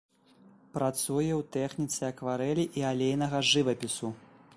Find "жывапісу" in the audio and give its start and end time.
3.51-4.11